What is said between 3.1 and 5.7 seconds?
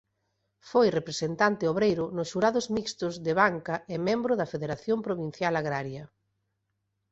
de Banca e membro da Federación Provincial